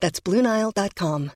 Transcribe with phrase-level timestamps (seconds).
[0.00, 1.32] That's BlueNile.com.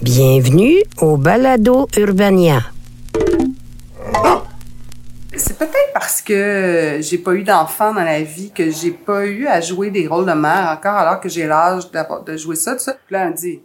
[0.00, 2.60] Bienvenue au Balado Urbania.
[5.36, 9.46] C'est peut-être parce que j'ai pas eu d'enfant dans la vie que j'ai pas eu
[9.46, 12.78] à jouer des rôles de mère encore alors que j'ai l'âge de jouer ça, tout
[12.78, 12.94] ça.
[12.94, 13.60] Puis là, on me dit,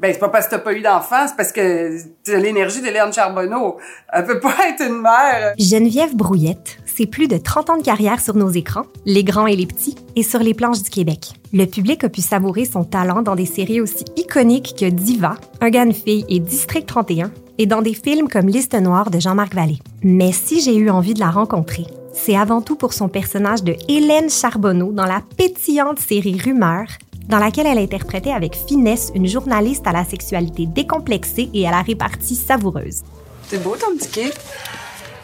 [0.00, 3.78] ben, c'est pas parce que t'as pas eu d'enfant, c'est parce que l'énergie d'Hélène Charbonneau.
[4.12, 5.54] Elle peut pas être une mère.
[5.58, 9.56] Geneviève Brouillette, c'est plus de 30 ans de carrière sur nos écrans, les grands et
[9.56, 11.32] les petits, et sur les planches du Québec.
[11.52, 15.70] Le public a pu savourer son talent dans des séries aussi iconiques que Diva, Un
[15.70, 19.78] gars, fille et District 31, et dans des films comme Liste noire de Jean-Marc Vallée.
[20.02, 23.74] Mais si j'ai eu envie de la rencontrer, c'est avant tout pour son personnage de
[23.88, 26.86] Hélène Charbonneau dans la pétillante série Rumeur,
[27.28, 31.82] dans laquelle elle interprétait avec finesse une journaliste à la sexualité décomplexée et à la
[31.82, 33.02] répartie savoureuse.
[33.48, 34.32] C'est beau ton petit kit.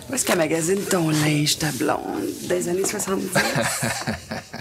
[0.08, 1.98] Où est-ce qu'elle magasine ton linge, ta blonde,
[2.46, 3.30] des années 70?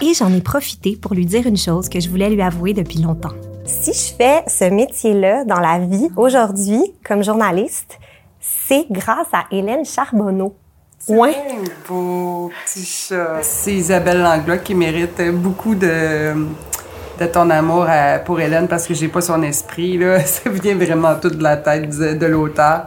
[0.00, 2.98] Et j'en ai profité pour lui dire une chose que je voulais lui avouer depuis
[2.98, 3.34] longtemps.
[3.66, 7.98] Si je fais ce métier-là dans la vie aujourd'hui comme journaliste,
[8.40, 10.56] c'est grâce à Hélène Charbonneau.
[11.08, 11.36] Ouais.
[11.36, 13.42] Un beau petit chat.
[13.42, 16.34] C'est Isabelle Langlois qui mérite beaucoup de,
[17.20, 19.98] de ton amour à- pour Hélène parce que j'ai pas son esprit.
[19.98, 20.20] Là.
[20.24, 22.86] Ça vient vraiment tout de la tête de, de l'auteur.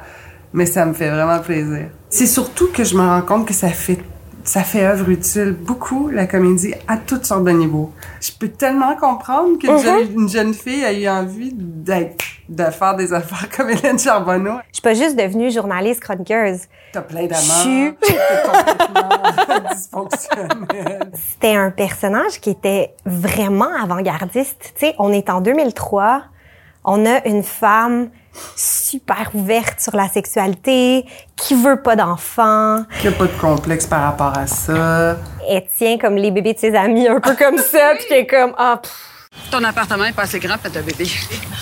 [0.54, 1.88] Mais ça me fait vraiment plaisir.
[2.10, 4.00] C'est surtout que je me rends compte que ça fait
[4.46, 7.92] ça fait œuvre utile beaucoup, la comédie, à toutes sortes de niveaux.
[8.22, 12.96] Je peux tellement comprendre qu'une jeune, une jeune fille ait eu envie d'être, de faire
[12.96, 14.58] des affaires comme Hélène Charbonneau.
[14.70, 16.62] Je suis pas juste devenue journaliste chroniqueuse.
[16.94, 17.94] T'as plein d'amants.
[18.46, 21.12] Complètement dysfonctionnelle.
[21.14, 24.74] C'était un personnage qui était vraiment avant-gardiste.
[24.76, 26.24] Tu sais, on est en 2003,
[26.86, 28.10] on a une femme
[28.56, 34.02] super ouverte sur la sexualité, qui veut pas d'enfants, n'y a pas de complexe par
[34.04, 35.18] rapport à ça.
[35.50, 38.28] elle tient comme les bébés de ses amis, un peu comme ça, puis qui est
[38.28, 39.17] comme ah pff,
[39.52, 41.06] Ton appartement est pas assez grand pour ta bébé.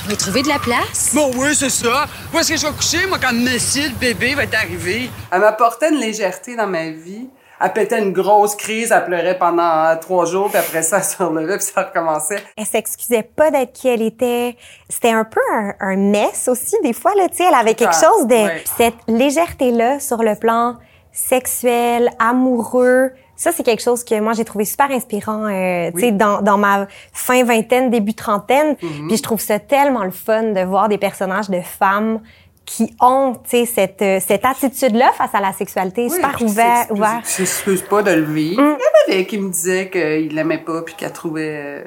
[0.06, 1.12] On va trouver de la place.
[1.14, 2.06] Bon, oui, c'est ça.
[2.34, 5.10] Où est-ce que je vais coucher, moi, quand Messi, le bébé, va être arrivé?
[5.32, 7.30] Elle m'apportait une légèreté dans ma vie.
[7.62, 11.24] Elle pétait une grosse crise, elle pleurait pendant trois jours, puis après ça, elle se
[11.24, 12.44] relevait, puis ça recommençait.
[12.58, 14.58] elle s'excusait pas d'être qui elle était.
[14.90, 17.96] C'était un peu un, un mess aussi des fois là, tu sais, elle avait quelque
[17.96, 18.46] Ah, chose de
[18.78, 20.76] cette légèreté là sur le plan
[21.14, 23.12] sexuel, amoureux.
[23.38, 26.58] Ça c'est quelque chose que moi j'ai trouvé super inspirant euh, tu sais dans dans
[26.58, 29.08] ma fin vingtaine, début trentaine, Mm-hmm.
[29.08, 32.20] puis je trouve ça tellement le fun de voir des personnages de femmes
[32.66, 36.46] qui ont, tu sais, cette, euh, cette attitude-là face à la sexualité, Oui, super puis
[36.46, 36.88] ouvert.
[37.24, 38.60] Je s'excuse pas de le vivre.
[38.60, 38.66] Mm.
[38.66, 41.84] Il y en avait qui me disaient qu'il l'aimait pas, puis qu'elle trouvait euh,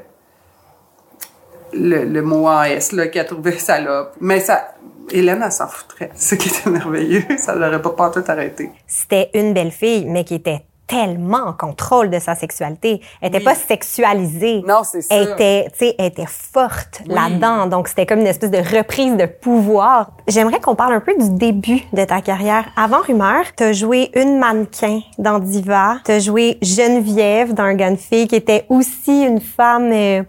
[1.72, 4.14] le, le mot en S, là, qu'elle trouvait salope.
[4.20, 4.74] Mais ça,
[5.10, 6.10] Hélène, elle s'en foutrait.
[6.14, 7.24] Ce qui était merveilleux.
[7.38, 8.70] Ça l'aurait pas pas tout arrêté.
[8.86, 13.00] c'était une belle fille, mais qui était tellement en contrôle de sa sexualité.
[13.20, 13.44] Elle était Oui.
[13.44, 14.62] pas sexualisée.
[14.66, 15.14] Non, c'est ça.
[15.14, 17.14] Elle était, tu sais, elle était forte Oui.
[17.14, 17.66] là-dedans.
[17.66, 20.10] Donc, c'était comme une espèce de reprise de pouvoir.
[20.26, 22.64] J'aimerais qu'on parle un peu du début de ta carrière.
[22.76, 25.98] Avant Rumeur, t'as joué une mannequin dans Diva.
[26.04, 30.22] T'as joué Geneviève dans Un fille qui était aussi une femme euh,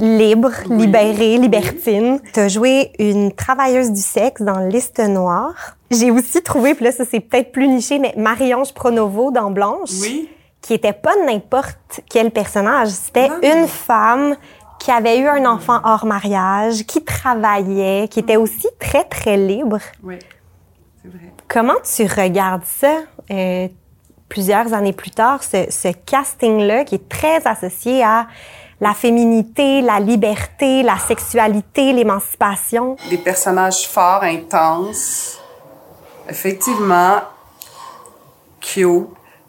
[0.00, 2.20] libre, libérée, libertine.
[2.32, 5.76] T'as joué une travailleuse du sexe dans Liste noire.
[5.90, 9.90] J'ai aussi trouvé, puis là, ça c'est peut-être plus niché, mais Marie-Ange Pronovo dans Blanche.
[10.00, 10.28] Oui.
[10.60, 12.88] Qui était pas n'importe quel personnage.
[12.88, 14.36] C'était une femme
[14.78, 19.78] qui avait eu un enfant hors mariage, qui travaillait, qui était aussi très, très libre.
[20.02, 20.18] Oui,
[21.02, 21.32] c'est vrai.
[21.48, 22.96] Comment tu regardes ça
[23.30, 23.68] euh,
[24.28, 28.26] plusieurs années plus tard, ce, ce casting-là qui est très associé à
[28.80, 32.96] la féminité, la liberté, la sexualité, l'émancipation?
[33.10, 35.38] Des personnages forts, intenses,
[36.28, 37.20] effectivement,
[38.60, 39.08] cute,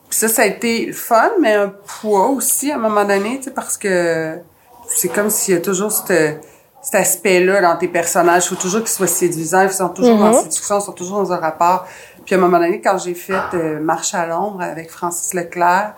[0.09, 3.45] Puis ça, ça a été fun, mais un poids aussi à un moment donné, tu
[3.45, 4.39] sais, parce que
[4.87, 6.41] c'est comme s'il y a toujours cette,
[6.81, 8.45] cet aspect-là dans tes personnages.
[8.45, 11.31] Il faut toujours qu'ils soient séduisants, ils sont toujours en séduction, ils sont toujours dans
[11.31, 11.85] un rapport.
[12.25, 15.93] Puis à un moment donné, quand j'ai fait euh, Marche à l'ombre avec Francis Leclerc,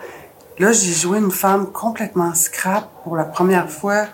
[0.60, 4.06] là, j'ai joué une femme complètement scrap pour la première fois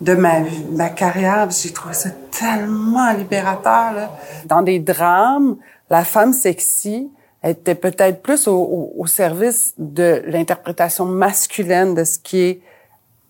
[0.00, 0.40] de ma,
[0.70, 1.48] ma carrière.
[1.50, 3.92] J'ai trouvé ça tellement libérateur.
[3.92, 4.10] Là.
[4.46, 5.56] Dans des drames,
[5.90, 7.10] la femme sexy
[7.42, 12.60] était peut-être plus au, service de l'interprétation masculine de ce qui est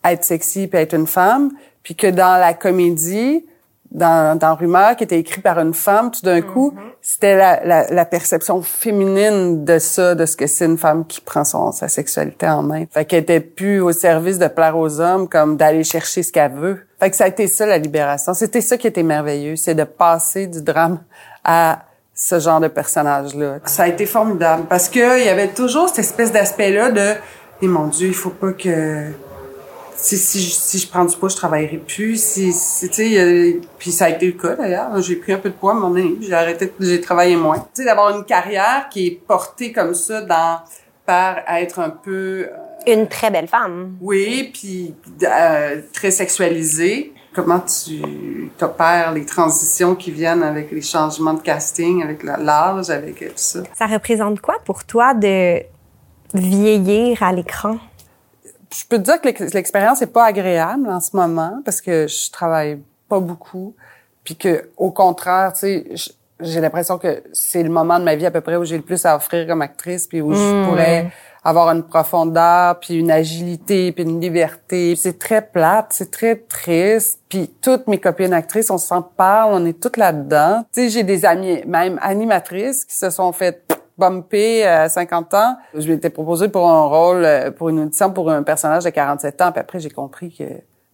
[0.05, 1.51] être sexy puis être une femme,
[1.83, 3.45] puis que dans la comédie,
[3.91, 6.75] dans, dans Rumeur, qui était écrit par une femme, tout d'un coup,
[7.09, 11.45] c'était la, la, perception féminine de ça, de ce que c'est une femme qui prend
[11.45, 12.87] son, sa sexualité en main.
[12.91, 16.51] Fait qu'elle était plus au service de plaire aux hommes, comme d'aller chercher ce qu'elle
[16.51, 16.85] veut.
[16.99, 18.35] Fait que ça a été ça, la libération.
[18.35, 20.99] C'était ça qui était merveilleux, c'est de passer du drame
[21.45, 23.61] à ce genre de personnage-là.
[23.67, 27.13] Ça a été formidable, parce que il y avait toujours cette espèce d'aspect-là de
[27.63, 29.13] «Eh mon Dieu, il faut pas que...»
[29.97, 32.23] si, si, je- si je prends du poids, je travaillerai plus.
[32.23, 35.01] Si, si, tu sais, euh, puis ça a été le cas d'ailleurs.
[35.03, 37.59] J'ai pris un peu de poids à un moment donné, j'ai arrêté, j'ai travaillé moins.
[37.59, 40.61] Tu sais, d'avoir une carrière qui est portée comme ça dans
[41.05, 43.97] par être un peu, euh, Une très belle femme.
[44.01, 47.13] oui, puis euh, très sexualisée.
[47.35, 53.19] Comment tu t'opères les transitions qui viennent avec les changements de casting, avec l'âge, avec
[53.19, 53.61] tout ça?
[53.79, 55.61] Ça représente quoi pour toi de
[56.35, 57.77] vieillir à l'écran?
[58.75, 62.07] Je peux te dire que l'ex- l'expérience est pas agréable en ce moment parce que
[62.07, 62.79] je travaille
[63.09, 63.75] pas beaucoup.
[64.25, 65.85] Puis que au contraire tu sais
[66.39, 68.83] j'ai l'impression que c'est le moment de ma vie à peu près où j'ai le
[68.83, 71.11] plus à offrir comme actrice puis où je pourrais
[71.43, 74.97] avoir une profondeur puis une agilité puis une liberté.
[74.97, 77.21] C'est très plate c'est très triste.
[77.31, 80.65] Puis toutes mes copines actrices on s'en parle on est toutes là-dedans.
[80.75, 83.63] Tu sais j'ai des amies même animatrices qui se sont fait
[83.99, 85.57] bumpé à 50 ans.
[85.75, 89.41] Je m'étais proposée pour un rôle, euh, pour une audition pour un personnage de 47
[89.41, 89.53] ans.
[89.53, 90.45] Puis après, j'ai compris que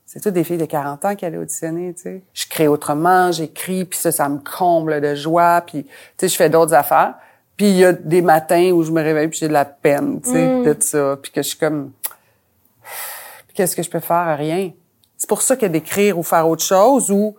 [0.06, 2.22] c'est toutes des filles de 40 ans qui allaient auditionner, tu sais.
[2.34, 5.62] Je crée autrement, j'écris, puis ça, ça me comble de joie.
[5.66, 7.14] Puis, tu sais, je fais d'autres affaires.
[7.56, 10.20] Puis il y a des matins où je me réveille puis j'ai de la peine,
[10.20, 11.16] tu sais, de ça.
[11.20, 11.92] Puis que je suis comme...
[13.54, 14.36] Qu'est-ce que je peux faire?
[14.38, 14.70] Rien?
[15.16, 17.36] C'est pour ça que d'écrire ou faire autre chose ou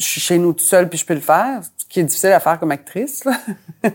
[0.00, 2.32] je suis chez nous tout seul puis je peux le faire, ce qui est difficile
[2.32, 3.32] à faire comme actrice, là.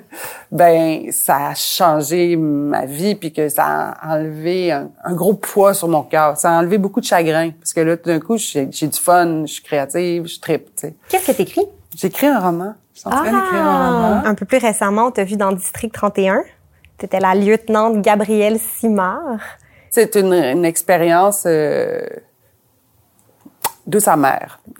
[0.52, 5.74] ben ça a changé ma vie puis que ça a enlevé un, un gros poids
[5.74, 6.38] sur mon cœur.
[6.38, 9.46] Ça a enlevé beaucoup de chagrin parce que là tout d'un coup j'ai du fun,
[9.46, 10.70] je suis créative, je tripe.
[11.10, 11.66] Qu'est-ce que t'écris?
[11.96, 12.76] J'écris un roman.
[12.94, 14.26] Je suis en train d'écrire un roman.
[14.26, 16.44] Un peu plus récemment, on t'a vu dans District 31.
[16.98, 19.40] T'étais la lieutenante Gabrielle Simard.
[19.90, 22.06] C'est une, une expérience euh,
[23.88, 24.60] douce amère.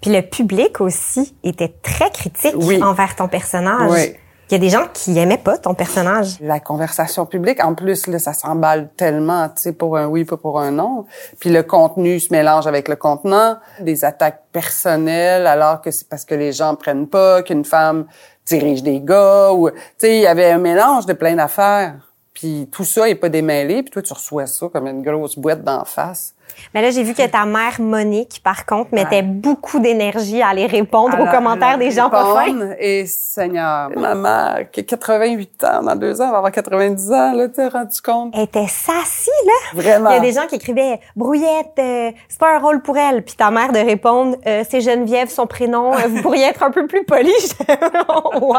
[0.00, 2.82] Puis le public aussi était très critique Oui.
[2.82, 3.90] envers ton personnage.
[3.90, 4.14] Oui.
[4.50, 6.36] Il y a des gens qui aimaient pas ton personnage.
[6.40, 7.64] la conversation publique.
[7.64, 11.06] En plus, là, ça s'emballe tellement, tu sais, pour un oui, pas pour un non.
[11.40, 13.56] Puis le contenu se mélange avec le contenant.
[13.80, 18.04] Des attaques personnelles, alors que c'est parce que les gens prennent pas qu'une femme
[18.44, 19.50] dirige des gars.
[19.52, 21.94] ou Tu sais, il y avait un mélange de plein d'affaires.
[22.34, 23.82] Puis tout ça est pas démêlé.
[23.82, 26.34] Puis toi, tu reçois ça comme une grosse boîte d'en face.
[26.72, 30.66] Mais là, j'ai vu que ta mère, Monique, par contre, mettait beaucoup d'énergie à aller
[30.66, 32.70] répondre aux commentaires des gens pas fins.
[32.78, 37.12] Et Seigneur, ma mère, qui a 88 ans, dans deux ans, elle va avoir 90
[37.12, 38.34] ans, là, t'es rendu compte?
[38.36, 39.82] Elle était sassy, là.
[39.82, 40.10] Vraiment.
[40.10, 43.24] Il y a des gens qui écrivaient Brouillette, euh, c'est pas un rôle pour elle.
[43.24, 45.92] Puis ta mère de répondre euh, c'est Geneviève, son prénom.
[45.94, 47.32] euh, vous pourriez être un peu plus poli.
[47.40, 47.78] J'étais,
[48.40, 48.54] wow.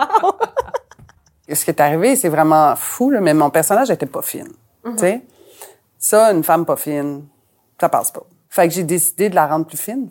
[1.54, 4.52] Ce qui est arrivé, c'est vraiment fou, là, mais mon personnage était pas fine.
[4.84, 5.22] Tu sais?
[5.98, 7.26] Ça, une femme pas fine,
[7.80, 8.24] ça passe pas.
[8.50, 10.10] Fait que j'ai décidé de la rendre plus fine.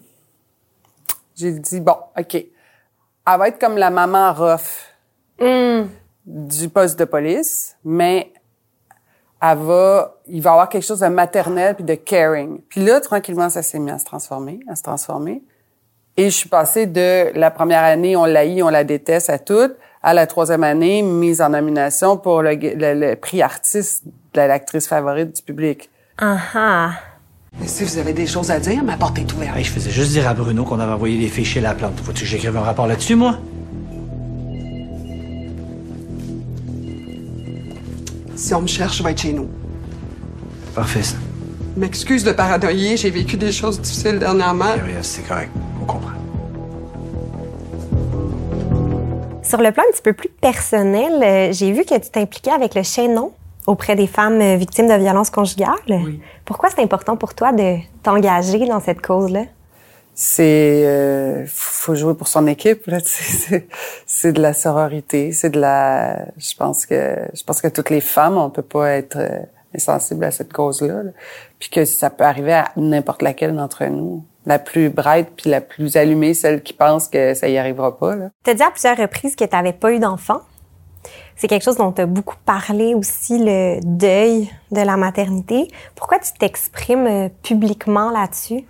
[1.34, 2.34] J'ai dit, bon, OK.
[2.34, 4.92] Elle va être comme la maman rough
[6.26, 8.32] du poste de police, mais
[9.40, 12.60] elle va, il va y avoir quelque chose de maternel puis de caring.
[12.68, 15.42] Puis là, tranquillement, ça s'est mis à se transformer, à se transformer.
[16.16, 19.74] Et je suis passée de la première année, on l'haït, on la déteste à toutes,
[20.02, 24.04] à la troisième année, mise en nomination pour le, le- le prix artiste
[24.34, 25.90] de l'actrice favorite du public.
[26.18, 26.90] Ah ah.
[27.60, 29.56] Mais si vous avez des choses à dire, ma porte est ouverte.
[29.56, 31.98] Hey, je faisais juste dire à Bruno qu'on avait envoyé des fichiers à la plante.
[32.00, 33.38] Faut-tu que j'écrive un rapport là-dessus, moi?
[38.36, 39.48] Si on me cherche, je vais être chez nous.
[40.74, 41.16] Parfait, ça.
[41.76, 44.76] M'excuse de paranoïer, j'ai vécu des choses difficiles dernièrement.
[44.76, 45.50] Gabriel, c'est correct.
[49.54, 52.74] Sur le plan un petit peu plus personnel, euh, j'ai vu que tu t'impliquais avec
[52.74, 53.30] le chaînon
[53.68, 55.76] auprès des femmes euh, victimes de violences conjugales.
[56.44, 59.44] Pourquoi c'est important pour toi de t'engager dans cette cause-là?
[60.12, 62.98] c'est euh, faut jouer pour son équipe là
[64.06, 68.00] c'est de la sororité c'est de la je pense que je pense que toutes les
[68.00, 69.18] femmes on peut pas être
[69.74, 71.02] insensibles à cette cause là,
[71.58, 75.60] puis que ça peut arriver à n'importe laquelle d'entre nous la plus bright puis la
[75.60, 78.96] plus allumée celle qui pense que ça y arrivera pas là t'as dit à plusieurs
[78.96, 80.40] reprises que t'avais pas eu d'enfant
[81.36, 85.68] c'est quelque chose dont tu as beaucoup parlé aussi, le deuil de la maternité.
[85.96, 88.64] Pourquoi tu t'exprimes euh, publiquement là-dessus?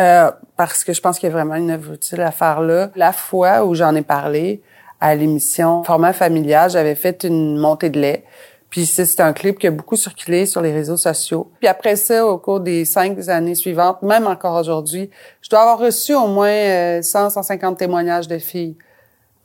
[0.00, 2.90] Euh, parce que je pense qu'il y a vraiment une œuvre utile à faire là.
[2.96, 4.62] La fois où j'en ai parlé
[5.00, 8.24] à l'émission Format familial, j'avais fait une montée de lait.
[8.70, 11.50] Puis c'est un clip qui a beaucoup circulé sur les réseaux sociaux.
[11.58, 15.10] Puis après ça, au cours des cinq années suivantes, même encore aujourd'hui,
[15.40, 18.76] je dois avoir reçu au moins 100, euh, 150 témoignages de filles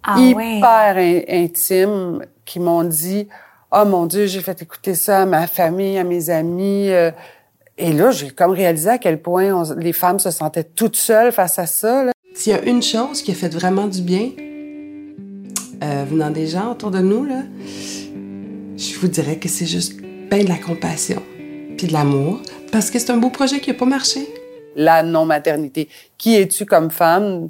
[0.03, 0.97] ah, hyper
[1.29, 3.29] intimes qui m'ont dit
[3.71, 6.89] «Oh mon Dieu, j'ai fait écouter ça à ma famille, à mes amis.
[6.89, 7.11] Euh,
[7.77, 11.57] et là, j'ai comme réalisé à quel point les femmes se sentaient toutes seules face
[11.57, 12.05] à ça.
[12.35, 14.29] S'il y a une chose qui a fait vraiment du bien,
[15.83, 17.41] euh, venant des gens autour de nous, là,
[18.91, 21.21] je vous dirais que c'est juste ben de la compassion,
[21.77, 24.27] puis de l'amour, parce que c'est un beau projet qui n'a pas marché.
[24.75, 25.87] La non-maternité.
[26.17, 27.49] Qui es-tu comme femme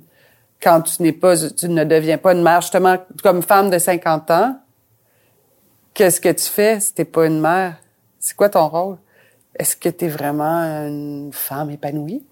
[0.62, 4.32] quand tu n'es pas, tu ne deviens pas une mère, justement, comme femme de 50
[4.32, 4.60] ans?
[5.94, 7.78] Qu'est-ce que tu fais si t'es pas une mère?
[8.20, 8.98] C'est quoi ton rôle?
[9.58, 12.24] Est-ce que tu vraiment une femme épanouie?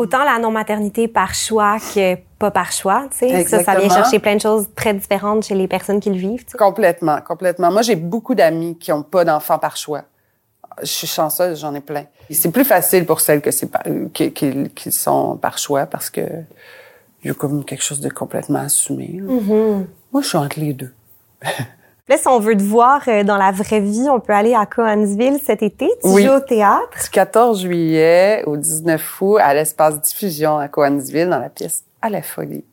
[0.00, 3.44] Autant la non-maternité par choix que pas par choix, tu sais.
[3.44, 6.46] Ça, ça vient chercher plein de choses très différentes chez les personnes qui le vivent.
[6.58, 7.70] Complètement, complètement.
[7.70, 10.04] Moi, j'ai beaucoup d'amis qui ont pas d'enfants par choix.
[10.80, 12.06] Je suis chanceuse, j'en ai plein.
[12.30, 13.70] C'est plus facile pour celles que c'est
[14.14, 16.22] qui, qui, sont par choix parce que
[17.22, 19.20] il y a comme quelque chose de complètement assumé.
[19.22, 19.84] Mm-hmm.
[20.12, 20.94] Moi, je suis entre les deux.
[22.10, 24.66] Là, si on veut te voir euh, dans la vraie vie, on peut aller à
[24.66, 25.88] Coansville cet été.
[26.02, 26.88] Tu joues au théâtre.
[27.04, 32.10] Du 14 juillet au 19 août à l'espace diffusion à Coansville dans la pièce À
[32.10, 32.64] la folie,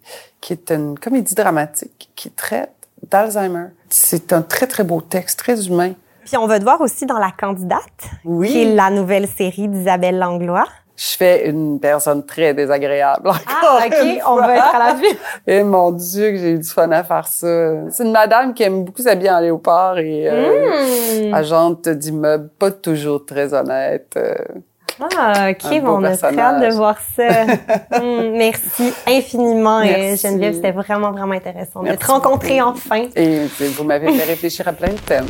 [0.41, 2.71] qui est une comédie dramatique qui traite
[3.11, 3.67] d'Alzheimer.
[3.89, 5.93] C'est un très, très beau texte, très humain.
[6.25, 8.49] Puis on va te voir aussi dans La Candidate, oui.
[8.49, 10.65] qui est la nouvelle série d'Isabelle Langlois
[10.97, 13.29] je fais une personne très désagréable.
[13.29, 15.17] ah, OK, on va être à la vue.
[15.47, 17.47] Et mon Dieu, que j'ai eu du fun à faire ça.
[17.91, 21.33] C'est une madame qui aime beaucoup s'habiller en léopard et euh, mmh.
[21.35, 24.15] agente d'immeuble, pas toujours très honnête.
[24.17, 24.33] Euh,
[25.15, 27.27] ah, OK, bon, on a très hâte de voir ça.
[27.97, 30.27] Mmh, merci infiniment, euh, merci.
[30.27, 30.55] Geneviève.
[30.55, 33.05] C'était vraiment, vraiment intéressant de te rencontrer enfin.
[33.15, 35.27] Et vous m'avez fait réfléchir à plein de thèmes.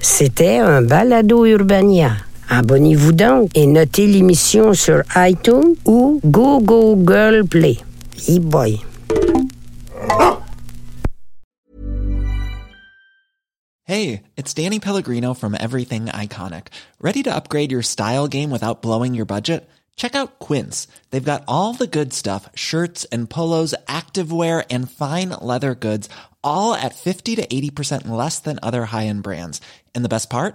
[0.00, 2.10] C'était un balado urbania
[2.50, 7.78] Abonnez-vous donc et notez l'émission sur iTunes ou Google Play.
[8.28, 8.78] E-boy.
[13.84, 16.66] Hey, it's Danny Pellegrino from Everything Iconic.
[17.00, 19.68] Ready to upgrade your style game without blowing your budget?
[19.96, 20.86] Check out Quince.
[21.10, 26.08] They've got all the good stuff shirts and polos, activewear, and fine leather goods,
[26.42, 29.60] all at 50 to 80% less than other high end brands.
[29.94, 30.54] And the best part?